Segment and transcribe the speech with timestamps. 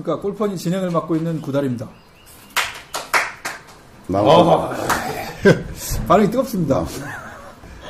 [0.00, 0.20] 안녕하십니까.
[0.20, 1.88] 골퍼니 진행을 맡고 있는 구달입니다.
[4.08, 4.76] 마음골,
[6.08, 6.84] 반응이 뜨겁습니다.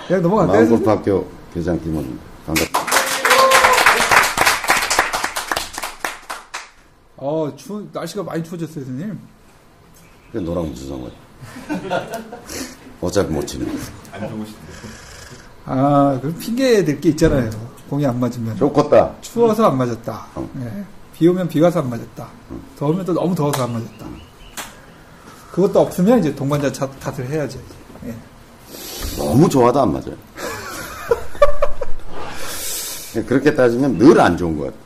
[0.07, 0.59] 그냥 넘어갈까요?
[0.67, 0.85] 선생님?
[0.85, 2.23] 마음골프학교 교장 김원입니다.
[2.47, 2.81] 반갑습니다.
[7.17, 9.19] 어, 추, 날씨가 많이 추워졌어요, 선생님.
[10.33, 11.11] 그게 노랑 주성을.
[13.01, 13.79] 어차피 못 치는.
[15.67, 17.51] 아, 그 핑계 댈 게 있잖아요.
[17.89, 18.57] 공이 안 맞으면.
[18.57, 19.15] 좋겠다.
[19.21, 20.27] 추워서 안 맞았다.
[20.35, 20.49] 어.
[20.61, 20.85] 예.
[21.21, 22.27] 비 오면 비 와서 안 맞았다.
[22.79, 24.07] 더우면 또 너무 더워서 안 맞았다.
[25.53, 27.59] 그것도 없으면 이제 동반자 탓- 탓을 해야죠.
[28.07, 28.15] 예.
[29.19, 30.15] 너무 좋아도 안 맞아요.
[33.27, 34.81] 그렇게 따지면 늘 안 좋은 것 같아요.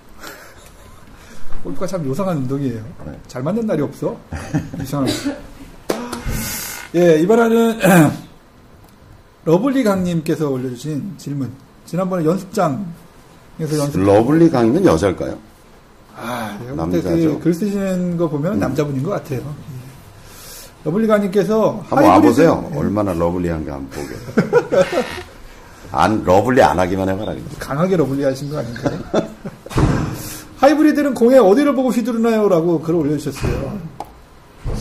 [1.63, 2.85] 골프가 참 요상한 운동이에요.
[3.07, 3.21] 네.
[3.29, 4.17] 잘 맞는 날이 없어.
[4.83, 5.13] 이상하게.
[6.97, 7.79] 예, 이번에는
[9.45, 11.53] lovely 강님께서 올려주신 질문.
[11.87, 14.01] 지난번에 연습장에서 연습.
[14.01, 15.39] lovely 강님은 여자일까요?
[16.17, 17.31] 아, 볼때 남자죠.
[17.31, 17.39] 음.
[17.39, 19.41] 그글 쓰시는 거 보면 남자분인 것 같아요.
[19.41, 19.75] 예.
[20.85, 22.69] lovely 강님께서 한번 와보세요.
[22.73, 24.87] 예, 얼마나 lovely한가 한번 보게.
[25.91, 27.35] 안, lovely 안 하기만 해봐라.
[27.59, 28.99] 강하게 lovely 하신 거 아닌가요?
[30.59, 32.49] 하이브리드는 공에 어디를 보고 휘두르나요?
[32.49, 33.79] 라고 글을 올려주셨어요.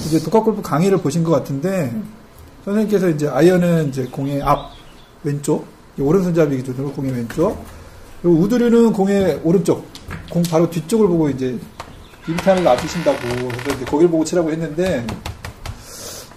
[0.06, 1.94] 이제 독학골프 강의를 보신 것 같은데,
[2.64, 4.72] 선생님께서 이제 아이언은 이제 공의 앞,
[5.23, 5.67] 왼쪽,
[6.00, 7.64] 오른손잡이 기준으로 공의 왼쪽,
[8.24, 9.86] 그리고 우드류는 공의 오른쪽,
[10.32, 11.56] 공 바로 뒤쪽을 보고 이제
[12.26, 15.06] 빈탄을 놔주신다고, 그래서 이제 거기를 보고 치라고 했는데,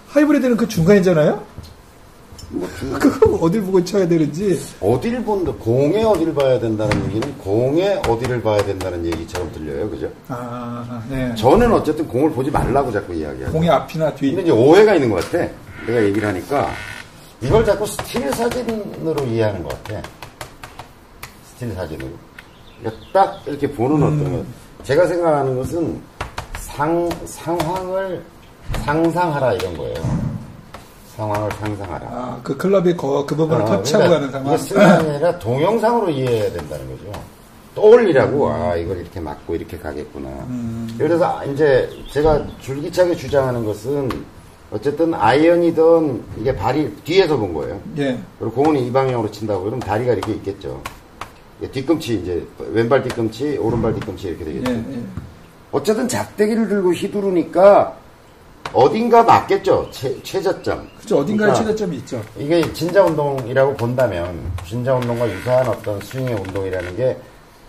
[0.09, 1.41] 하이브리드는 그 중간이잖아요?
[2.49, 8.01] 뭐, 중- 그거 어딜 보고 쳐야 되는지, 어딜 본다, 공에 어디를 봐야 된다는 얘기는 공에
[8.05, 9.89] 어디를 봐야 된다는 얘기처럼 들려요.
[9.89, 10.09] 그죠?
[10.27, 11.33] 아, 네.
[11.35, 13.53] 저는 어쨌든 공을 보지 말라고 자꾸 이야기하죠.
[13.53, 14.27] 공의 앞이나 뒤.
[14.27, 15.45] 근데 이제 오해가 있는 것 같아.
[15.87, 16.69] 내가 얘기를 하니까
[17.41, 20.01] 이걸 자꾸 스틸 사진으로 이해하는 것 같아.
[21.57, 22.09] 스틸 사진으로.
[22.79, 24.45] 그러니까 딱 이렇게 보는 어떤 것.
[24.83, 25.99] 제가 생각하는 것은
[26.59, 28.23] 상, 상황을
[28.85, 29.95] 상상하라 이런 거예요.
[31.15, 32.07] 상황을 상상하라.
[32.11, 34.53] 아, 그 클럽이 거, 그 부분을 아, 터치하고 그러니까 가는 상황.
[34.53, 37.11] 이게 순간이 아니라 동영상으로 이해해야 된다는 거죠.
[37.73, 40.29] 떠올리라고, 아, 이걸 이렇게 맞고 이렇게 가겠구나.
[40.29, 40.95] 음.
[40.97, 44.09] 그래서 이제 제가 줄기차게 주장하는 것은
[44.69, 47.79] 어쨌든 아이언이든 이게 발이 뒤에서 본 거예요.
[47.97, 48.19] 예.
[48.37, 50.81] 그리고 공은 이 방향으로 친다고 그러면 다리가 이렇게 있겠죠.
[51.59, 54.71] 이게 뒤꿈치 이제 왼발 뒤꿈치, 오른발 뒤꿈치 이렇게 예, 되겠죠.
[54.71, 55.03] 예.
[55.71, 57.97] 어쨌든 작대기를 들고 휘두르니까
[58.73, 59.87] 어딘가 맞겠죠.
[59.91, 60.87] 최, 최저점.
[60.99, 61.19] 그죠.
[61.19, 62.21] 어딘가에 그러니까 최저점이 있죠.
[62.37, 67.17] 이게 진자 운동이라고 본다면 진자 운동과 유사한 어떤 스윙의 운동이라는 게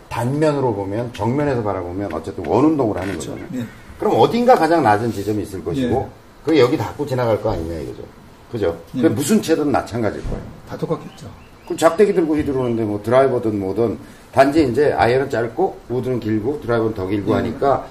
[0.08, 3.46] 단면으로 보면 정면에서 바라보면 어쨌든 원 운동을 하는 거잖아요.
[3.54, 3.64] 예.
[3.98, 6.44] 그럼 어딘가 가장 낮은 지점이 있을 것이고 예.
[6.44, 8.02] 그게 여기 닿고 지나갈 거 아니냐 이거죠.
[8.50, 8.78] 그죠?
[8.96, 9.02] 예.
[9.02, 10.42] 그 무슨 채든 마찬가지일 거예요.
[10.68, 11.28] 다 똑같겠죠.
[11.68, 13.98] 그럼 작대기 들고 휘두르는데 뭐 드라이버든 뭐든
[14.32, 17.10] 단지 이제 아이언은 짧고 우드는 길고 드라이버는 더 예.
[17.10, 17.86] 길고 하니까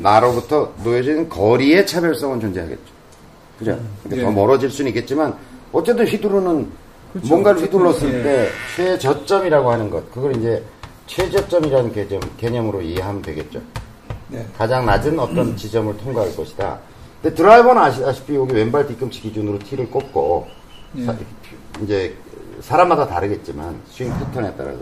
[0.00, 2.82] 나로부터 놓여진 거리의 차별성은 존재하겠죠.
[3.58, 3.78] 그죠?
[4.04, 4.22] 그러니까 예.
[4.22, 5.34] 더 멀어질 수는 있겠지만
[5.72, 6.68] 어쨌든 휘두르는
[7.12, 7.28] 그렇죠.
[7.28, 8.22] 뭔가를 휘둘렀을 예.
[8.22, 10.62] 때 최저점이라고 하는 것 그걸 이제
[11.08, 13.60] 최저점이라는 개념, 개념으로 이해하면 되겠죠.
[14.28, 14.44] 네.
[14.56, 16.78] 가장 낮은 어떤 지점을 통과할 것이다.
[17.22, 20.46] 근데 드라이버는 아시다시피 여기 왼발 뒤꿈치 기준으로 티를 꼽고
[20.98, 21.04] 예.
[21.04, 21.14] 사-
[21.82, 22.14] 이제
[22.60, 24.78] 사람마다 다르겠지만 스윙 패턴에 따라서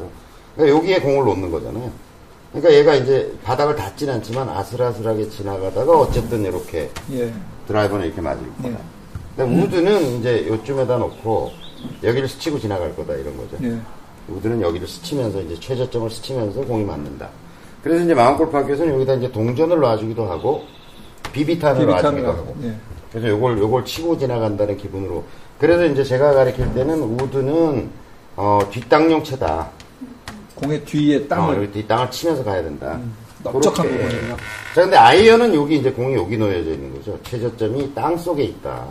[0.54, 1.90] 그러니까 여기에 공을 놓는 거잖아요.
[2.52, 7.32] 그러니까 얘가 이제 바닥을 닿진 않지만 아슬아슬하게 지나가다가 어쨌든 이렇게 예.
[7.66, 8.70] 드라이버는 이렇게 맞을 예.
[8.70, 8.84] 거다.
[9.36, 11.50] 근데 우드는 이제 요쯤에다 놓고
[12.04, 13.56] 여기를 스치고 지나갈 거다 이런 거죠.
[13.64, 13.76] 예.
[14.28, 17.28] 우드는 여기를 스치면서 이제 최저점을 스치면서 공이 맞는다.
[17.82, 20.62] 그래서 이제 마음골프학교에서는 여기다 이제 동전을 놔주기도 하고
[21.32, 22.56] 비비탄을 놔주기도 비비탄을 하고 하고.
[22.62, 22.74] 예.
[23.10, 25.24] 그래서 요걸 요걸 치고 지나간다는 기분으로
[25.59, 27.91] 그래서 이제 제가 가르칠 때는 우드는
[28.36, 29.68] 어, 뒷땅용체다.
[30.54, 32.98] 공의 뒤에 어, 땅을 여기 뒷땅을 치면서 가야 된다.
[33.42, 34.04] 넓적한 그렇게.
[34.09, 34.36] 부분이에요.
[34.74, 37.18] 자, 근데 아이언은 여기 이제 공이 여기 놓여져 있는 거죠.
[37.24, 38.84] 최저점이 땅 속에 있다.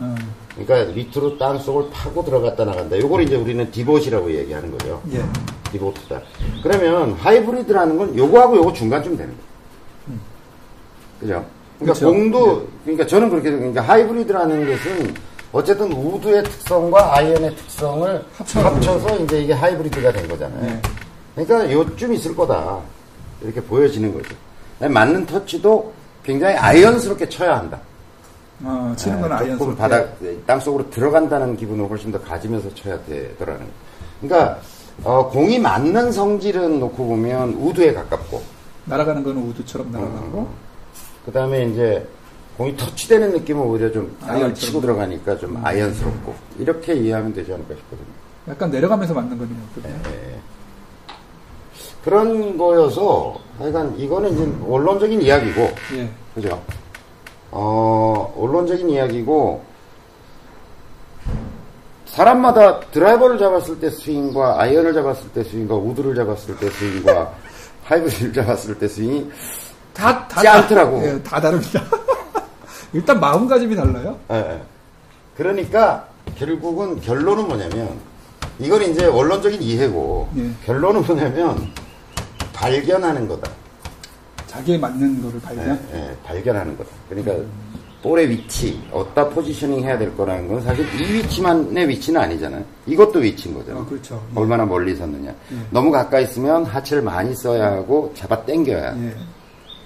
[0.00, 0.16] 음,
[0.56, 2.98] 그러니까 밑으로 땅 속을 파고 들어갔다 나간다.
[2.98, 5.00] 요걸 이제 우리는 divot이라고 얘기하는 거죠.
[5.12, 5.22] 예.
[5.72, 6.20] divot다.
[6.62, 10.20] 그러면 하이브리드라는 건 요거하고 요거 중간쯤 되는 거예요.
[11.20, 11.44] 그죠?
[11.78, 12.06] 그러니까 그쵸.
[12.12, 15.14] 공도, 그러니까 저는 그렇게, 그러니까 하이브리드라는 것은
[15.52, 20.62] 어쨌든 우드의 특성과 아이언의 특성을 합쳐서 이제 이게 하이브리드가 된 거잖아요.
[20.62, 20.82] 네.
[21.34, 22.78] 그러니까 요쯤 있을 거다.
[23.42, 24.34] 이렇게 보여지는 거죠.
[24.78, 25.92] 맞는 터치도
[26.22, 27.80] 굉장히 아이언스럽게 쳐야 한다.
[28.62, 33.02] 어, 치는 건 아, 아이언 조금 바닥 땅 속으로 들어간다는 기분을 훨씬 더 가지면서 쳐야
[33.04, 33.72] 되더라는 거예요.
[34.20, 34.60] 그러니까
[35.02, 38.42] 어, 공이 맞는 성질은 놓고 보면 우드에 가깝고
[38.84, 40.48] 날아가는 거는 우드처럼 날아가고
[41.24, 42.06] 그 다음에 이제
[42.60, 44.54] 공이 터치되는 느낌은 오히려 좀 아이언처럼.
[44.54, 48.06] 치고 들어가니까 좀 아이언스럽고 이렇게 이해하면 되지 않을까 싶거든요.
[48.48, 49.56] 약간 내려가면서 맞는 거네요.
[49.74, 49.88] 그죠?
[49.88, 50.38] 예.
[52.04, 55.60] 그런 거여서 하여간 이거는 이제 원론적인 이야기고
[55.94, 56.10] 예.
[56.34, 56.62] 그죠?
[57.50, 59.64] 어, 원론적인 이야기고
[62.04, 67.32] 사람마다 드라이버를 잡았을 때 스윙과 아이언을 잡았을 때 스윙과 우드를 잡았을 때 스윙과
[67.84, 69.30] 하이브를 잡았을 때 스윙이
[69.94, 71.02] 다, 다, 지 않더라고.
[71.06, 71.82] 예, 다 다릅니다.
[72.92, 74.18] 일단 마음가짐이 달라요.
[74.30, 74.62] 예, 예.
[75.36, 76.06] 그러니까
[76.36, 77.90] 결국은 결론은 뭐냐면
[78.58, 80.50] 이건 이제 원론적인 이해고 예.
[80.64, 81.70] 결론은 뭐냐면
[82.52, 83.50] 발견하는 거다.
[84.46, 85.68] 자기에 맞는 거를 발견.
[85.94, 86.90] 예, 예, 발견하는 거다.
[87.08, 87.34] 그러니까
[88.02, 92.64] 볼의 위치, 어디다 포지셔닝 해야 될 거라는 건 사실 이 위치만의 위치는 아니잖아요.
[92.86, 93.82] 이것도 위치인 거잖아요.
[93.82, 94.22] 아, 그렇죠.
[94.34, 94.40] 예.
[94.40, 95.32] 얼마나 멀리 섰느냐.
[95.70, 98.96] 너무 가까이 있으면 하체를 많이 써야 하고 잡아 당겨야.
[98.96, 99.14] 예.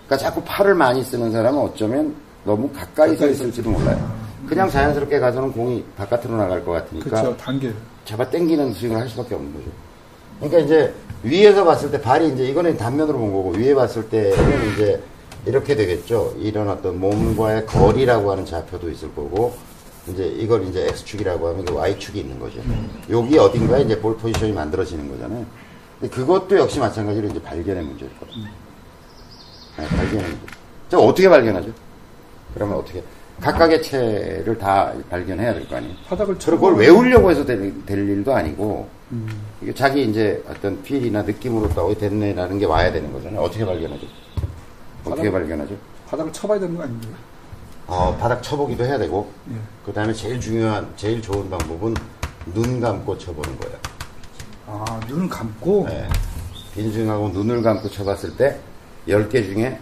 [0.06, 2.14] 그러니까 자꾸 팔을 많이 쓰는 사람은 어쩌면
[2.44, 4.24] 너무 가까이 서 가까이 있을지도 몰라요.
[4.48, 7.36] 그냥 자연스럽게 가서는 공이 바깥으로 나갈 것 같으니까 그렇죠.
[7.36, 7.72] 단계.
[8.04, 9.66] 잡아 당기는 스윙을 할 수밖에 없는 거죠.
[10.38, 15.02] 그러니까 이제 위에서 봤을 때 발이 이제 이거는 단면으로 본 거고 위에 봤을 때는 이제
[15.46, 16.34] 이렇게 되겠죠.
[16.38, 19.54] 이런 어떤 몸과의 거리라고 하는 좌표도 있을 거고
[20.08, 22.60] 이제 이걸 이제 X축이라고 하면 그 Y축이 있는 거죠.
[23.08, 25.46] 여기 어딘가에 이제 볼 포지션이 만들어지는 거잖아요.
[25.98, 28.46] 근데 그것도 역시 마찬가지로 이제 발견의 문제일 거예요.
[29.78, 30.46] 네, 발견의 문제.
[30.90, 31.72] 자, 어떻게 발견하죠?
[32.54, 33.02] 그러면 어떻게?
[33.40, 35.94] 각각의 채를 다 발견해야 될 거 아니에요?
[36.08, 39.28] 바닥을 그리고 그걸 외우려고 해서 될, 될 일도 아니고, 음.
[39.60, 43.40] 이게 자기 이제 어떤 필이나 느낌으로 또 어디 됐네라는 게 와야 되는 거잖아요.
[43.40, 44.06] 어떻게 발견하죠?
[45.04, 45.74] 어떻게 바닥- 발견하죠?
[46.08, 47.12] 바닥을 쳐봐야 되는 거 아닌가요?
[47.86, 49.56] 어, 바닥 쳐보기도 해야 되고, 예.
[49.84, 51.94] 그 다음에 제일 중요한, 제일 좋은 방법은
[52.54, 53.76] 눈 감고 쳐보는 거예요.
[54.66, 55.86] 아, 눈을 감고.
[55.88, 56.08] 네.
[56.74, 58.58] 빈중하고 눈을 감고 쳐봤을 때,
[59.08, 59.78] 10개 중에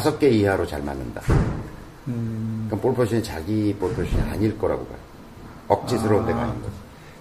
[0.00, 1.22] 5개 이하로 잘 맞는다.
[2.08, 4.98] 음, 그럼 볼포션이 자기 볼포션이 아닐 거라고 봐요.
[5.68, 6.26] 억지스러운 아.
[6.26, 6.72] 데가 아닌 거죠.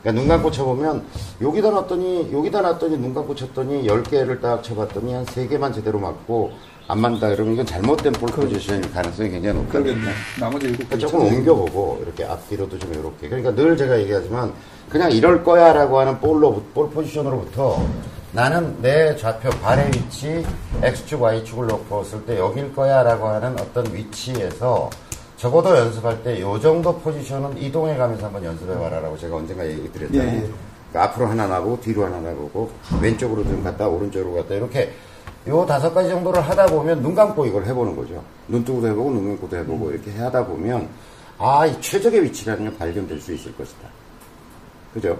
[0.01, 1.05] 그러니까 눈 감고 쳐보면
[1.41, 6.51] 여기다 놨더니 여기다 놨더니 눈 감고 쳤더니 10개를 딱 쳐봤더니 한 3개만 제대로 맞고
[6.89, 9.83] 안 맞는다 그러면 이건 잘못된 볼 포지션일 가능성이 굉장히 높거든요.
[9.83, 10.11] 그러겠네.
[10.39, 10.85] 나머지 일곱 개.
[10.89, 14.51] 그러니까 조금 옮겨보고 이렇게 앞뒤로도 좀 이렇게 그러니까 늘 제가 얘기하지만
[14.89, 17.87] 그냥 이럴 거야라고 하는 볼로 볼 포지션으로부터
[18.33, 20.43] 나는 내 좌표 발의 위치
[20.81, 24.89] x축 y축을 놓고었을 때 여길 거야라고 하는 어떤 위치에서
[25.37, 30.27] 적어도 연습할 때 요 정도 포지션은 이동해 가면서 한번 연습해 봐라라고 제가 언젠가 얘기 드렸잖아요.
[30.27, 30.49] 예, 예.
[30.89, 32.71] 그러니까 앞으로 하나 나보고 뒤로 하나 나보고
[33.01, 34.91] 왼쪽으로 좀 갔다 오른쪽으로 갔다 이렇게
[35.47, 38.23] 요 다섯 가지 정도를 하다 보면 눈 감고 이걸 해보는 거죠.
[38.47, 40.87] 눈 뜨고도 해보고 눈 감고도 해보고 이렇게 하다 보면
[41.37, 43.89] 아, 이 최적의 위치라는 게 발견될 수 있을 것이다.
[44.93, 45.17] 그죠?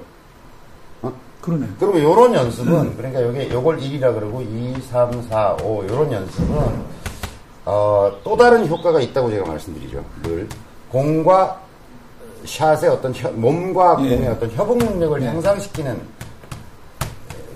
[1.44, 1.46] 어?
[1.46, 1.68] 그러네.
[1.80, 6.58] 그러면 요런 연습은 그러니까 여기 요걸 1이라 그러고 2, 3, 4, 5 요런 연습은
[7.66, 10.04] 어, 또 다른 효과가 있다고 제가 말씀드리죠.
[10.24, 10.48] 늘
[10.90, 11.60] 공과
[12.46, 14.16] 샷의 어떤 협- 몸과 예.
[14.16, 15.28] 공의 어떤 협응 능력을 예.
[15.28, 16.00] 향상시키는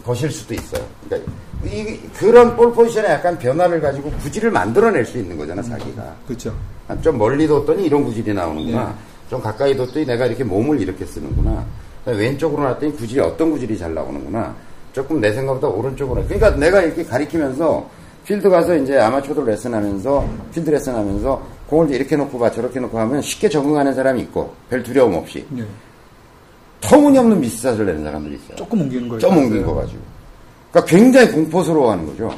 [0.05, 0.83] 것일 수도 있어요.
[1.07, 1.31] 그러니까
[1.65, 6.15] 이, 그런 볼 포지션에 약간 변화를 가지고 구질을 만들어낼 수 있는 거잖아, 자기가.
[6.27, 6.53] 그렇죠.
[6.87, 8.85] 아, 좀 멀리 뒀더니 이런 구질이 나오는구나.
[8.87, 8.93] 네.
[9.29, 11.65] 좀 가까이 뒀더니 내가 이렇게 몸을 이렇게 쓰는구나.
[12.07, 14.55] 그다음에 왼쪽으로 놨더니 구질이 어떤 구질이 잘 나오는구나.
[14.93, 16.23] 조금 내 생각보다 오른쪽으로.
[16.23, 17.89] 그러니까 내가 이렇게 가리키면서
[18.25, 23.49] 필드 가서 이제 아마추어들 레슨하면서 필드 레슨하면서 공을 이렇게 놓고 봐 저렇게 놓고 하면 쉽게
[23.49, 25.65] 적응하는 사람이 있고 별 두려움 없이 예.
[26.81, 28.55] 터무니없는 미스샷을 내는 사람들이 있어요.
[28.55, 29.19] 조금 옮기는 거예요.
[29.19, 29.99] 좀 옮긴 거 가지고.
[30.71, 32.33] 그러니까 굉장히 공포스러워하는 거죠.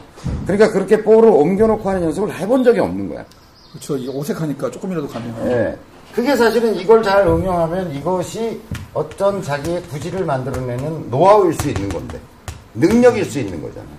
[0.46, 3.24] 그러니까 그렇게 볼을 옮겨놓고 하는 연습을 해본 적이 없는 거야.
[3.72, 3.98] 그렇죠.
[3.98, 5.52] 이게 어색하니까 조금이라도 가면.
[5.52, 5.78] 예.
[6.14, 8.60] 그게 사실은 이걸 잘 응용하면 이것이
[8.94, 12.20] 어떤 자기의 구질을 만들어내는 노하우일 수 있는 건데,
[12.74, 13.98] 능력일 수 있는 거잖아요.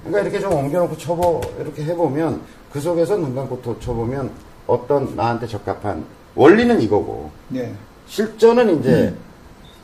[0.00, 2.40] 그러니까 이렇게 좀 옮겨놓고 쳐보, 이렇게 해보면,
[2.72, 4.30] 그 속에서 눈 감고 또 쳐보면
[4.66, 6.04] 어떤 나한테 적합한,
[6.34, 7.74] 원리는 이거고, 예.
[8.06, 9.16] 실전은 이제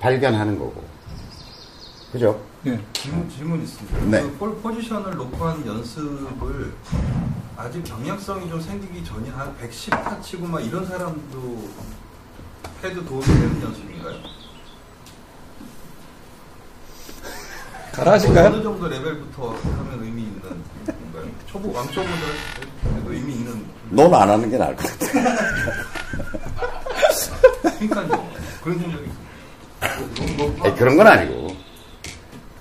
[0.01, 0.83] 발견하는 거고.
[2.13, 2.41] 그죠?
[2.67, 2.79] 예.
[2.93, 3.99] 질문, 질문 있습니다.
[4.07, 4.23] 네.
[4.23, 6.73] 그볼 포지션을 놓고 한 연습을
[7.57, 11.69] 아직 경량성이 좀 생기기 전에 한 110타 치고 막 이런 사람도
[12.83, 14.17] 해도 도움이 되는 연습인가요?
[17.93, 18.47] 가라 하실까요?
[18.47, 21.31] 어느 정도 레벨부터 하면 의미 있는 건가요?
[21.47, 23.65] 초보, 왕초보들도 의미 있는.
[23.91, 25.07] 넌 안 하는 게 나을 것 같아.
[27.63, 28.31] 그러니까요.
[28.63, 29.05] 그런 생각이.
[30.63, 31.49] 아니, 그런 건 아니고.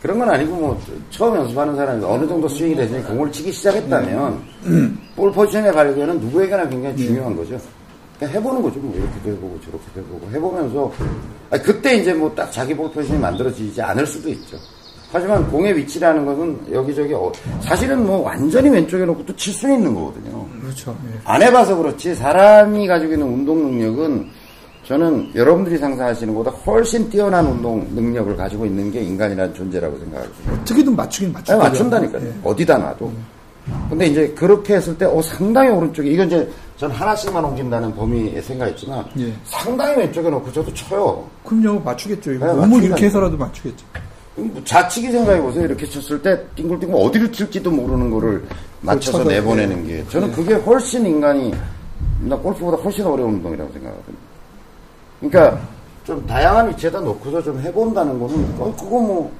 [0.02, 4.44] 그런 건 아니고, 뭐, 처음 연습하는 사람이 어느 정도 스윙이 됐으니 공을 치기 시작했다면,
[5.16, 7.60] 볼 포지션의 발견은 누구에게나 굉장히 중요한 거죠.
[8.28, 8.80] 해보는 거죠.
[8.80, 10.92] 뭐, 이렇게도 해보고, 저렇게도 해보고, 해보면서,
[11.50, 14.58] 아니, 그때 이제 뭐 딱 자기 볼 포지션이 만들어지지 않을 수도 있죠.
[15.12, 19.96] 하지만 공의 위치라는 것은 여기저기, 어- 사실은 뭐 완전히 왼쪽에 놓고 또 칠 수는 있는
[19.96, 20.46] 거거든요.
[20.62, 20.96] 그렇죠.
[21.12, 21.20] 예.
[21.24, 24.30] 안 해봐서 그렇지 사람이 가지고 있는 운동 능력은
[24.86, 30.54] 저는 여러분들이 상상하시는 것보다 훨씬 뛰어난 운동 능력을 가지고 있는 게 인간이라는 존재라고 생각하거든요.
[30.62, 32.26] 어떻게든 맞추긴 맞추 아니, 맞춘다니까요.
[32.28, 32.34] 예.
[32.44, 33.12] 어디다 놔도.
[33.90, 39.06] 근데 이제 그렇게 했을 때, 어, 상당히 오른쪽에, 이건 이제 전 하나씩만 옮긴다는 범위에 생각했지만,
[39.20, 39.34] 예.
[39.46, 41.28] 상당히 왼쪽에 놓고 저도 쳐요.
[41.44, 42.34] 그럼요, 맞추겠죠.
[42.34, 42.84] 이거 네, 몸을.
[42.84, 43.86] 이렇게 해서라도 맞추겠죠.
[44.36, 45.66] 뭐 좌측이 생각해 보세요.
[45.66, 48.46] 이렇게 쳤을 때, 띵글띵글 어디로 칠지도 모르는 거를
[48.82, 49.98] 맞춰서 내보내는 예.
[49.98, 51.54] 게, 저는 그게 훨씬 인간이,
[52.22, 54.18] 나 골프보다 훨씬 어려운 운동이라고 생각하거든요.
[55.20, 55.60] 그러니까,
[56.06, 59.32] 좀 다양한 위치에다 놓고서 좀 해본다는 거는, 어, 그거 뭐,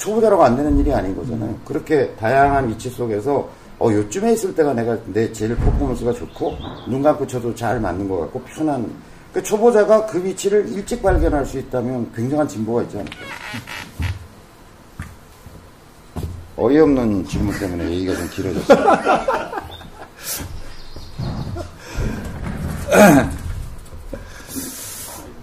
[0.00, 1.54] 초보자라고 안 되는 일이 아닌 거잖아요.
[1.64, 6.56] 그렇게 다양한 위치 속에서 어 요쯤에 있을 때가 내가 내 제일 퍼포먼스가 좋고
[6.88, 8.90] 눈 감고 쳐도 잘 맞는 것 같고 편한
[9.32, 13.16] 그 초보자가 그 위치를 일찍 발견할 수 있다면 굉장한 진보가 있지 않을까.
[16.56, 18.80] 어이없는 질문 때문에 얘기가 좀 길어졌어요.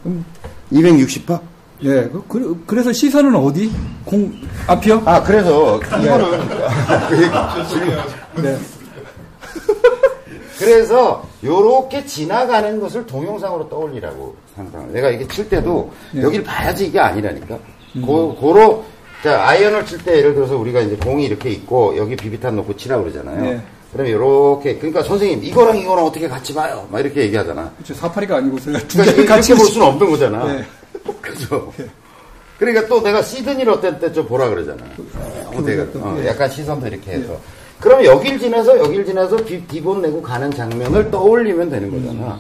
[0.06, 0.26] 음,
[0.72, 1.57] 260파?
[1.84, 3.72] 예, 그, 그, 래서 시선은 어디?
[4.04, 4.34] 공,
[4.68, 5.04] 앞이요?
[5.06, 6.48] 아, 그래서 이거는
[8.42, 8.58] 네.
[10.58, 14.92] 그래서 요렇게 지나가는 것을 동영상으로 떠올리라고 상상을.
[14.92, 16.22] 내가 이게 칠 때도 예.
[16.24, 17.60] 여길 봐야지 이게 아니라니까.
[18.04, 18.84] 고, 고로
[19.24, 22.98] 자 아이언을 칠 때 예를 들어서 우리가 이제 공이 이렇게 있고 여기 비비탄 놓고 치라
[22.98, 23.46] 그러잖아요.
[23.46, 23.62] 예.
[23.94, 26.88] 그러면 요렇게 그러니까 선생님 이거랑 이거랑 어떻게 같이 봐요?
[26.92, 27.72] 막 이렇게 얘기하잖아.
[27.76, 27.94] 그렇죠.
[27.94, 30.56] 사파리가 아니고 그러니까 같이 이렇게 볼 수는 없는 거잖아.
[30.58, 30.66] 예.
[31.38, 31.74] 그죠?
[32.60, 34.84] 그러니까 또 내가 시드니를 어떤 때좀 보라 그러잖아.
[35.54, 36.28] 어, 내가, 또, 어, 예.
[36.28, 37.40] 약간 시선도 이렇게 해서.
[37.80, 42.40] 그러면 여길 지나서 여길 지나서 비, 디본 내고 가는 장면을 떠올리면 되는 거잖아.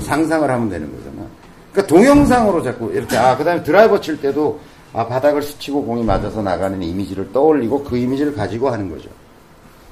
[0.00, 1.26] 상상을 하면 되는 거잖아.
[1.72, 4.58] 그러니까 동영상으로 자꾸 이렇게 아 그다음에 드라이버 칠 때도
[4.92, 9.08] 아 바닥을 스치고 공이 맞아서 나가는 이미지를 떠올리고 그 이미지를 가지고 하는 거죠.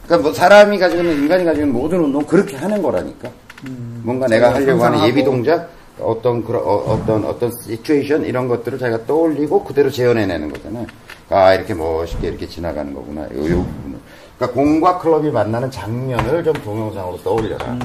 [0.05, 3.31] 그러니까 뭐 사람이 가지고 있는 인간이 가지고 있는 모든 운동 은 그렇게 하는 거라니까.
[4.03, 5.07] 뭔가 내가 하려고 하는.
[5.07, 5.71] 예비 동작
[6.01, 10.87] 어떤 그런 어, 떤 어떤 시츄에이션 이런 것들을 자기가 떠올리고 그대로 재현해내는 거잖아요.
[11.31, 13.23] 아 이렇게 멋있게 이렇게 지나가는 거구나.
[13.23, 13.99] 요, 요 부분을.
[14.37, 17.79] 그러니까 공과 클럽이 만나는 장면을 좀 동영상으로 떠올려라.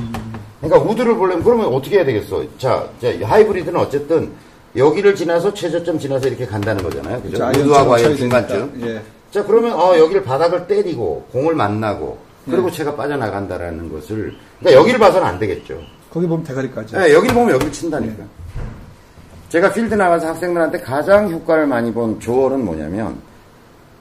[0.59, 2.43] 그러니까 우드를 보려면 그러면 어떻게 해야 되겠어?
[2.57, 4.31] 자, 자 하이브리드는 어쨌든
[4.75, 7.21] 여기를 지나서 최저점 지나서 이렇게 간다는 거잖아요.
[7.21, 7.43] 그죠?
[7.47, 8.81] 우드하고 쳐야 중간쯤.
[8.85, 9.01] 예.
[9.31, 15.27] 자, 그러면, 어, 여기를 바닥을 때리고, 공을 만나고, 그리고 채가 빠져나간다라는 것을, 그러니까 여기를 봐서는
[15.27, 15.79] 안 되겠죠.
[16.11, 16.95] 거기 보면 대가리까지.
[16.95, 18.23] 예, 여기를 보면 여기를 친다니까.
[19.49, 23.19] 제가 필드 나가서 학생들한테 가장 효과를 많이 본 조언은 뭐냐면,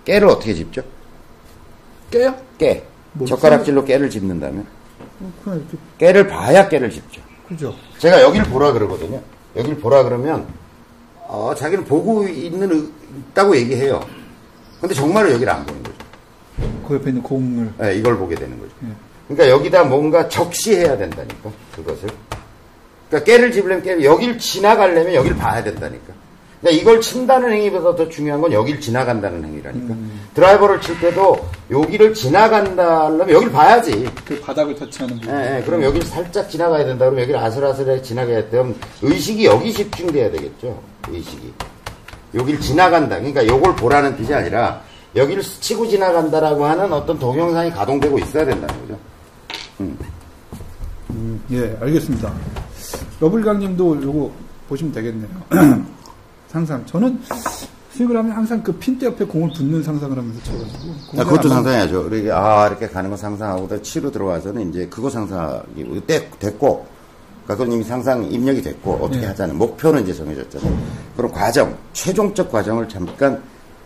[0.05, 0.83] 깨를 어떻게 집죠?
[2.11, 2.35] 깨요?
[2.59, 2.85] 깨.
[3.13, 4.67] 뭐, 젓가락질로 깨를 집는다면?
[5.21, 7.21] 어, 그냥 이렇게, 깨를 봐야 깨를 집죠.
[7.49, 7.75] 그죠.
[7.99, 9.21] 제가 여길 보라 그러거든요.
[9.57, 10.47] 여길 보라 그러면
[11.27, 12.89] 어, 자기는 보고 있는 의-
[13.31, 14.01] 있다고 얘기해요.
[14.81, 15.97] 근데 정말로 여기를 안 보는 거죠.
[16.87, 17.73] 그 옆에 있는 공을.
[17.83, 18.71] 예, 이걸 보게 되는 거죠.
[18.85, 18.89] 예.
[19.29, 22.09] 그러니까 여기다 뭔가 적시해야 된다니까 그것을.
[23.09, 26.15] 그러니까 깨를 집으려면 깨를 여길 지나가려면 여길 봐야 된다니까.
[26.61, 29.95] 그러니까 이걸 친다는 행위보다 더 중요한 건 여길 지나간다는 행위라니까.
[30.35, 31.39] 드라이버를 칠 때도
[31.71, 34.09] 여기를 지나간다면 여길 봐야지.
[34.25, 35.35] 그 바닥을 터치하는 부분.
[35.35, 35.63] 예, 예.
[35.63, 37.05] 그럼 여기를 살짝 지나가야 된다.
[37.05, 40.83] 그러면 여기를 아슬아슬하게 지나가야 되면 의식이 여기 집중돼야 되겠죠.
[41.09, 41.53] 의식이.
[42.35, 43.17] 여기를 지나간다.
[43.17, 44.83] 그러니까 요걸 보라는 뜻이 아니라
[45.15, 48.99] 여기를 스치고 지나간다라고 하는 어떤 동영상이 가동되고 있어야 된다는 거죠.
[51.51, 52.33] 예, 알겠습니다.
[53.21, 54.33] 러블강님도 요거
[54.69, 55.29] 보시면 되겠네요.
[56.49, 56.85] 상상.
[56.87, 57.21] 저는
[57.93, 61.21] 스윙을 하면 항상 그 핀대 옆에 공을 붙는 상상을 하면서 쳐가지고.
[61.21, 62.09] 아, 그것도 상상해야죠.
[62.09, 66.87] 이렇게, 아, 이렇게 가는 거 상상하고, 치로 들어와서는 이제 그거 상상하기, 때, 됐고,
[67.45, 69.27] 그러니까 그건 이미 상상 입력이 됐고, 어떻게 네.
[69.27, 70.79] 하자는, 목표는 이제 정해졌잖아요.
[71.17, 73.43] 그럼 과정, 최종적 과정을 잠깐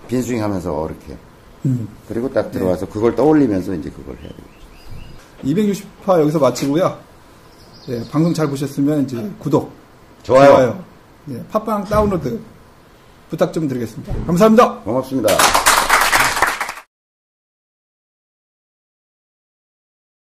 [0.09, 1.17] 빈스윙 하면서 이렇게.
[1.65, 1.89] 음.
[2.09, 4.62] 그리고 딱 들어와서 그걸 떠올리면서 이제 그걸 해야 돼요.
[5.45, 6.99] 260화 여기서 마치고요.
[7.89, 9.73] 예, 방송 잘 보셨으면 이제 구독,
[10.23, 10.83] 좋아요.
[11.31, 12.41] 예, 팟빵 다운로드
[13.31, 14.13] 부탁 좀 드리겠습니다.
[14.27, 14.75] 감사합니다.
[14.81, 15.62] 고맙습니다.